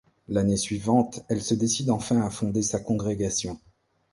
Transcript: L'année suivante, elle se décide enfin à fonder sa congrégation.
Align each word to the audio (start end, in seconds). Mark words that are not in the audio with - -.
L'année 0.29 0.57
suivante, 0.57 1.23
elle 1.29 1.43
se 1.43 1.53
décide 1.53 1.91
enfin 1.91 2.21
à 2.25 2.31
fonder 2.31 2.63
sa 2.63 2.79
congrégation. 2.79 3.59